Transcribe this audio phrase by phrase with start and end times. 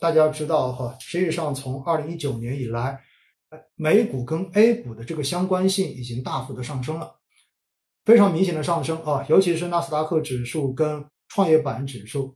[0.00, 3.00] 大家知道哈，实际上从二零一九年以来，
[3.76, 7.16] 美股跟 A 股的这个相关性已经大幅的上升了，
[8.04, 12.34] 非常明显的上升啊，尤其是纳斯达克指数跟创业板指数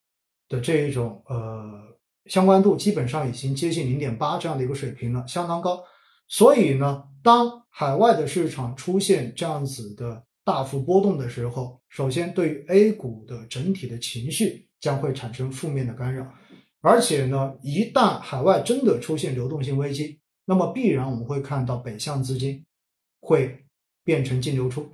[0.48, 5.82] 的这一种呃相关度，基本上已经接近零点八这样的一个水平了，相当高。
[6.28, 16.30] 所以呢，当海外的市场出现这样子的大幅波动的时候，首先对于 A 股的整体的情绪将会产生负面的干扰。
[16.80, 22.64] 而且呢，一旦海外真的出现流动性危机，那么必然我们会看到北向资金
[23.20, 23.64] 会
[24.04, 24.88] 变成净流出。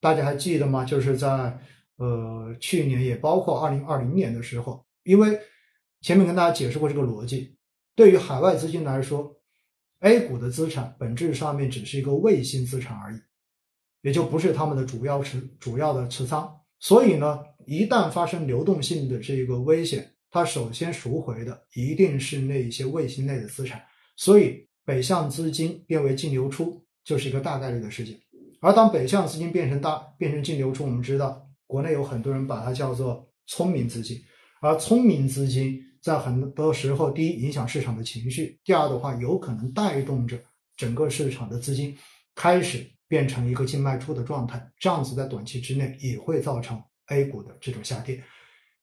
[0.00, 0.84] 大家还记得吗？
[0.84, 1.58] 就是在
[1.96, 5.38] 呃去年，也包括二零二零年的时候，因为
[6.00, 7.56] 前面跟大家解释过这个逻辑，
[7.94, 9.36] 对于海外资金来说
[10.00, 13.20] ，A 股的资产本质上面只是一个卫星资产而已，
[14.02, 16.60] 也就不是他们的主要持主要的持仓。
[16.78, 23.82] 所以呢，一旦发生流动性的这个危险，它首先赎回的一定是那一些卫星类的资产，
[24.16, 28.18] 所以北向资金变为净流出就是一个大概率的事情。
[28.60, 34.20] 而当北向资金变成大变成净流出，我们知道国内有很多人把它叫做聪明资金，
[34.60, 40.38] 而聪明资金在很多时候，第一影响市场的情绪，第二的话有可能带动着
[40.76, 41.96] 整个市场的资金
[42.34, 48.22] 开始变成一个净卖出的状态，这样子在短期之内也会造成 A 股的这种下跌。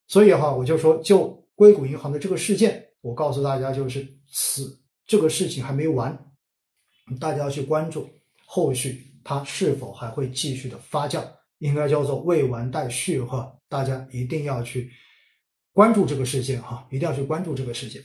[0.08, 6.18] 所以哈，我就说，就硅谷银行的这个事件，我告诉大家，就是此这个事情还没完，
[7.20, 8.08] 大家要去关注
[8.46, 11.22] 后续它是否还会继续的发酵，
[11.60, 14.90] 应该叫做未完待续哈，大家一定要去
[15.74, 18.02] 关注这个事件哈，一定要去关注这个事件。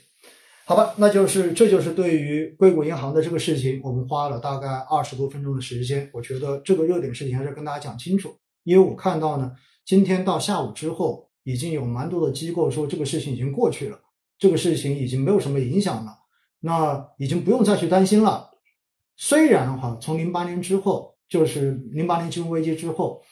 [0.65, 9.53] 好吧，那就是这就是对于硅谷银行的这个事情，我们花了大概二十多分钟的时间，我觉得这个热点事情还是跟大家讲清楚，因为我看到呢，
[9.85, 11.29] 今天到下午之后。
[11.45, 14.01] 已经有蛮多的机构说这个事情已经过去了，
[14.39, 16.17] 这个事情已经没有什么影响了，
[16.61, 18.51] 那已经不用再去担心了。
[19.17, 23.23] 虽然哈，从零八年之后，就是零八年金融危机之后，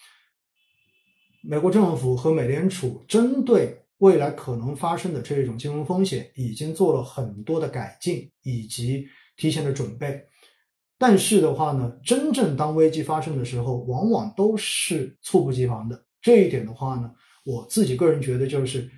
[1.42, 9.06] 美国政府和美联储针对未来可能发生的这种金融风险，已经做了很多的改进以及
[9.36, 10.20] 提前的准备，
[10.98, 16.04] 但是的话呢，真正当危机发生的时候，往往都是猝不及防的。
[16.20, 17.12] 这一点的话呢。
[17.44, 18.90] 我自己个人觉得，就是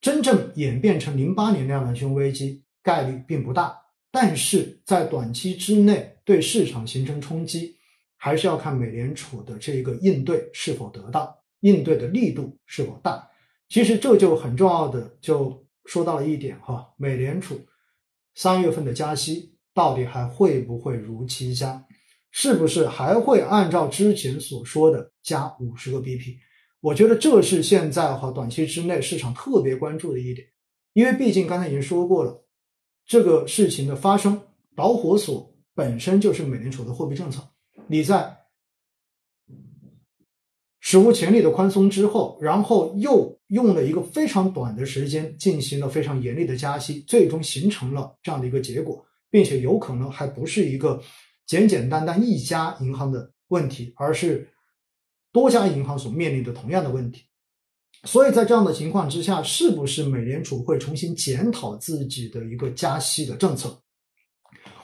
[0.00, 3.76] 真正演变成零八年那样的金融危机概率并不大，
[4.10, 7.76] 但是在短期之内对市场形成冲击，
[8.16, 11.28] 还是要看美联储的这个应对是否得当，
[11.60, 13.28] 应对的力度是否大。
[13.68, 17.60] 其实这就很重要的就说到了一点哈，美联储
[18.34, 21.84] 三月份的加息到底还会不会如期加，
[22.30, 26.36] 是不是还会按照之前所说的加五十个 BP？
[26.86, 30.46] 我觉得这是现在哈短期之内市场特别关注的一点，
[30.92, 32.44] 因为毕竟刚才已经说过了，
[33.04, 34.40] 这个事情的发生
[34.76, 37.42] 导火索本身就是美联储的货币政策。
[37.88, 38.36] 你在
[40.78, 51.02] 史无前例的宽松之后，然后又用了一个非常短的时间进行了非常严厉的加息，最终形成了这样的一个结果，并且有可能还不是一个
[51.46, 54.48] 简简单单一家银行的问题，而是。
[55.36, 57.24] 多家银行所面临的同样的问题，
[58.04, 63.82] 所以在这样的情况之下，是不是美联储会重新检讨自己的一个加息的政策？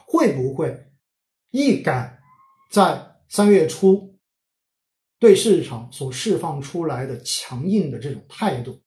[0.07, 0.89] 会不会
[1.53, 2.21] 一改
[2.71, 4.19] 在三月初
[5.19, 8.83] 对市场所释放出来的强硬的这种态度，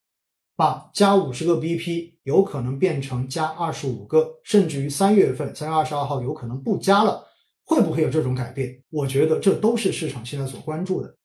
[0.55, 7.25] 把加五十个 BP 有可能变成加二十五个，甚至于三月份三月二十二号有可能不加了？
[7.63, 8.83] 会不会有这种改变？
[8.91, 11.17] 我觉得这都是市场现在所关注的。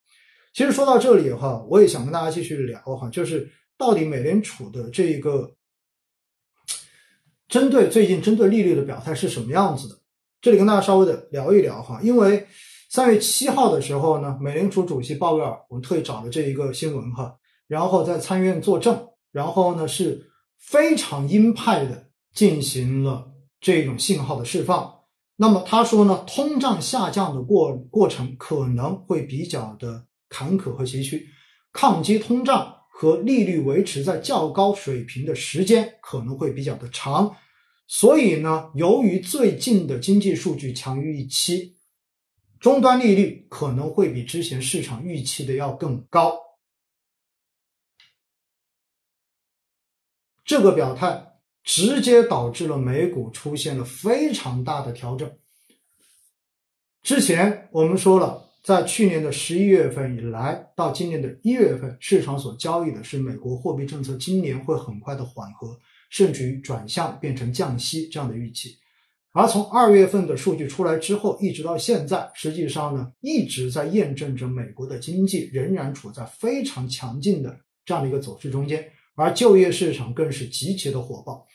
[0.53, 5.55] 其实说到这里哈，我也想跟大家继续聊哈，就是到底美联储的这一个
[7.49, 9.97] 针对最近针对利率的表态是什么样子的？
[10.41, 12.47] 这里跟大家稍微的聊一聊哈，因为
[12.89, 17.37] 三月七号的时候呢，美联储主席鲍威尔，我们特意找了这一个新闻哈，
[17.69, 23.30] 然后在参议院作证，然后呢是非常鹰派的进行了
[23.60, 24.92] 这种信号的释放。
[25.36, 30.07] 那么他说呢，通胀下降的过过程可能会比较的。
[30.30, 31.27] 坎坷和崎岖，
[31.72, 37.36] 抗击通胀和利率维持在较高水平的时间可能会比较的长，
[37.88, 41.77] 所以呢，由于最近的经济数据强于预期，
[42.60, 46.38] 终端利率可能会比之前市场预期的要更高。
[50.44, 55.38] 这个表态直接导致了美股出现了非常大的调整。
[57.03, 58.49] 之前我们说了。
[58.62, 65.78] 在去年的十一月份以来，到今年的一月份，市场所交易的是美国货币政策今年会很快的缓和，
[66.10, 68.77] 甚至于转向变成降息这样的预期。
[69.33, 78.84] 而从二月份的数据出来之后，一直到现在，实际上呢，一直在验证着美国的经济仍然处在非常强劲的这样的一个走势中间，
[79.15, 81.47] 而就业市场更是极其的火爆，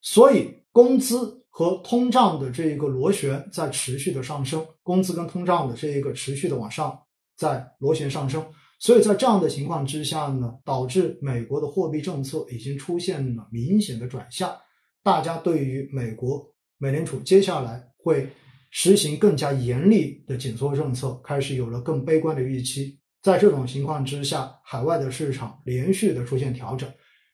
[0.00, 6.96] 所以工资和通胀的这一个螺旋在持续的上升，工资跟通胀的这一个持续的往上
[7.36, 8.46] 在螺旋上升，
[8.78, 14.56] 所以在这样的情况之下呢，导致美国的货币政策已经出现了明显的转向，
[15.02, 16.46] 大家对于美国。
[16.78, 18.28] 美联储接下来会
[18.70, 23.00] 实行更加严厉的紧缩政策，开始有了更悲观的预期。
[23.20, 26.88] 在这种情况之下，海外的市场连续的出现调整，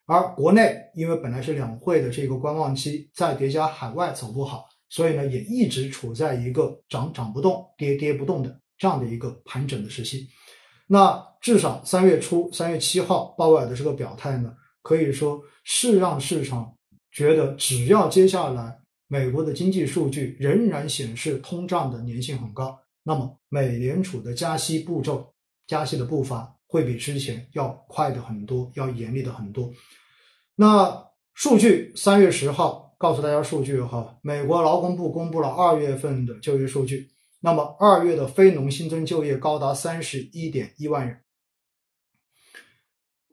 [0.06, 10.28] 而国内因为本来是两会的这个观望期，再叠加海外走不好，所以呢也一直处在一个涨涨不动、跌跌不动的这样的一个盘整的时期。
[10.86, 16.74] 那至少三月初，三月七号鲍威尔的这个表态呢，可以说是让市场
[17.10, 18.78] 觉得，只要接下来。
[19.06, 25.32] 美国的经济数据仍然显示通胀的粘性很高，那么美联储的加息步骤、
[25.66, 29.72] 加息的步伐会比之前要快的很多，要严厉的很多。
[30.56, 37.10] 那数据三月十号告诉大家数据哈，美国劳工部公布了二月份的就业数据，
[37.42, 41.20] 那么二月的非农新增就业高达三十一点一万人，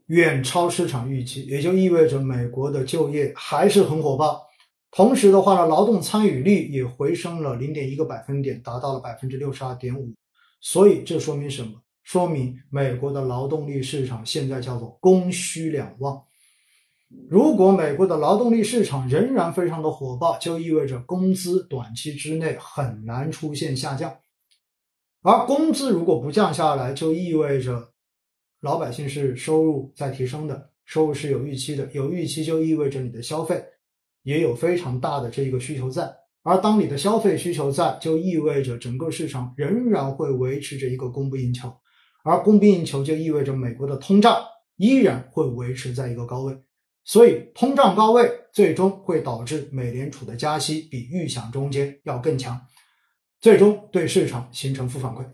[0.06, 4.46] 远超市场预期，也就意味着美国的就业还是很火爆。
[4.92, 10.14] 同时的话呢，劳动参与率也回升了零点一个百分点，达到了百分之六十二点五。
[10.60, 11.82] 所以这说明什么？
[12.04, 16.24] 说明美国的劳动力市场现在叫做供需两旺。
[17.30, 24.18] 如果美国的劳动力市场仍然非常的火爆，就意味着工资短期之内很难出现下降。
[25.22, 27.92] 而工资如果不降下来，就意味着
[28.62, 33.64] 老百姓是收入在提升的，收入是有预期的，有预期就意味着你的消费。
[34.24, 36.08] 也有非常大的这一个需求在，
[36.44, 41.76] 而当你的消费需求在，就意味着整个市场仍然会维持着一个供不应求，
[42.24, 44.44] 而供不应求就意味着美国的通胀
[44.78, 46.58] 依然会维持在一个高位，
[47.04, 52.60] 所以通胀高位最终会导致美联储的加息比预想中间要更强，
[53.40, 55.26] 最终对市场形成负反馈。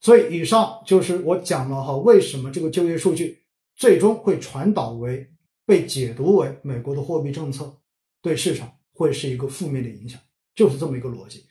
[0.00, 3.44] 所以以上就是我讲了哈，为什么这个就业数据
[3.76, 5.28] 最终会传导为。
[5.66, 7.78] 被解读为美国的货币政策
[8.20, 10.20] 对市场会是一个负面的影响，
[10.52, 11.46] 就是这么一个逻辑。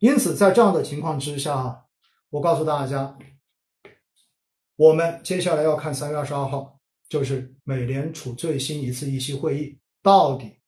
[0.00, 1.84] 因此，在这样的情况之下，
[2.30, 3.16] 我告诉大家，
[4.76, 10.58] 我们接下来要看三月二十二号，就是美联储最新一次议息会议，到底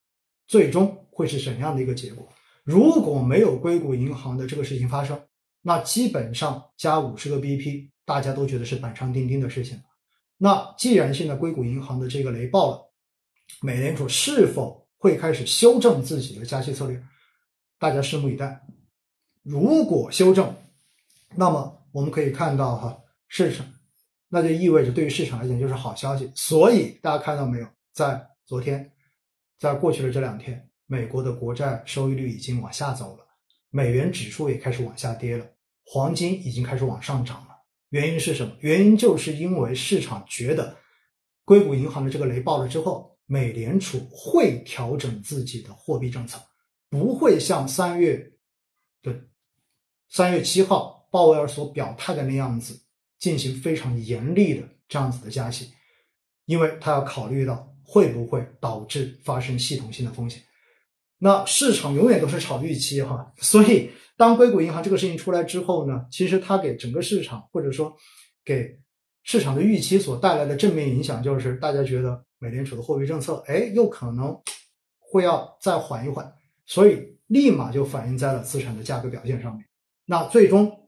[0.46, 2.28] 最终会是怎样的一个结果？
[2.62, 5.20] 如果没有硅谷银行的这个事情发生，
[5.62, 9.82] 那基本上加五十个 BP，大家都觉得是板上钉钉的事情。
[10.38, 12.92] 那既然现在硅谷银行的这个雷爆了，
[13.60, 17.02] 美联储是否会开始修正自己的加息策略？
[17.78, 18.64] 大家拭目以待。
[19.42, 20.54] 如果修正，
[21.34, 22.98] 那么我们可以看到哈，
[23.28, 23.66] 市场
[24.28, 26.30] 那就意味着对于市场来讲就是好消息。
[26.34, 28.92] 所以大家看到没有，在昨天，
[29.58, 33.26] 在过去的这两天，美国的国债收益率已经往下走了，
[33.70, 35.46] 美元指数也开始往下跌了，
[35.84, 37.56] 黄金已经开始往上涨了。
[37.90, 38.52] 原因是什么？
[38.60, 40.76] 原因就是因为市场觉得
[41.44, 46.40] 硅谷银行的这个雷爆了之后，美联储会调整自己的货币政策，
[46.90, 48.32] 不会像三月
[49.02, 49.14] 的
[50.08, 52.80] 三月七号鲍威尔所表态的那样子
[53.18, 55.70] 进行非常严厉的这样子的加息，
[56.44, 60.42] 因为他要考虑到会不会导致发生系统性的风险。
[61.18, 63.90] 那市场永远都是炒预期哈， 所以。
[64.18, 67.94] 当硅谷银行这个事情出来之后呢，其实它给整个市场或者说
[68.42, 68.74] 给
[69.24, 74.34] 市场的预期所带来的正面影响，就是大家觉得美联储的货币政策，哎，又可能
[74.98, 76.32] 会要再缓一缓，
[76.64, 79.62] 所以立马就反映在了资产的价格表现上面。
[80.06, 80.85] 那最终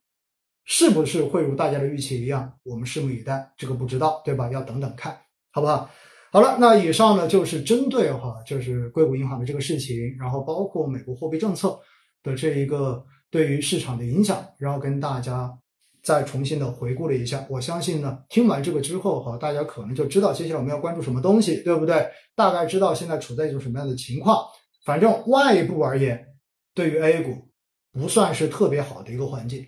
[0.68, 4.48] 是不是会如大家的预期一样，我们拭目以待，这个不知道，对吧？
[4.52, 5.18] 要等等看，
[5.50, 5.90] 好不好？
[6.30, 11.76] 好了，那以上呢就是针对哈，就是硅谷银行的这个事情，然后包括美国货币政策
[12.22, 13.04] 的这一个。
[13.30, 15.52] 对于市场的影响，然后跟大家
[16.02, 17.44] 再重新的回顾了一下。
[17.50, 22.08] 我相信呢，听完这个之后哈，大家可能就知道接下来我们要关注什么东西，对不对？
[22.34, 24.46] 大概知道现在处在一种什么样的情况。
[24.87, 26.26] 反正外部而言，
[26.72, 27.50] 对于 A 股
[27.92, 29.66] 不算是特别好的一个环境。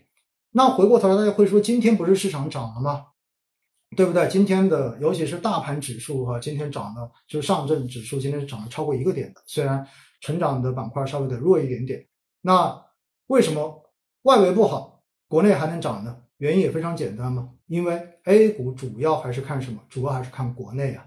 [0.52, 3.06] 那回过头来，大家会说，今天不是市场涨了吗？
[3.96, 4.28] 对不对？
[4.28, 9.86] 今天的尤其是大盘指数哈，今天涨的，就是上证指数今天是涨了超过一个点的，虽然
[10.20, 12.06] 成长的板块稍微的弱一点点。
[12.40, 12.84] 那
[13.26, 13.82] 为什么
[14.22, 16.16] 外围不好，国内还能涨呢？
[16.38, 19.80] 原因也非常简单嘛，因为 A 股主要还是看什么？
[19.88, 21.06] 主要还是看国内啊。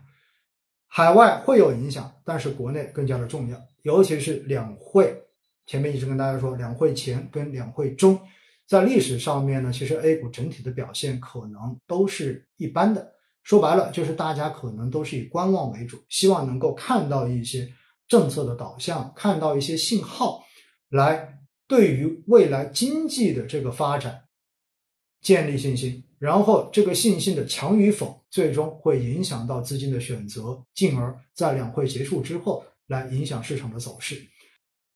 [0.87, 5.23] 海外会有影响，但是国内更加的重要，尤其是两会。
[5.65, 8.19] 前面一直跟大家说，两会前跟两会中，
[8.67, 13.13] 在历史上面呢，其实 A 股整体的表现可能都是一般的。
[13.43, 17.69] 说白了，就是大家可能都是以观望为主，希望能够看到一些
[18.07, 20.43] 政策的导向，看到一些信号，
[20.89, 24.23] 来对于未来经济的这个发展
[25.21, 26.03] 建立信心。
[26.19, 34.25] 然后，这个信心的强与否，最终会影响到资金的选择，进而，在两会结束之后，来影响市场的走势。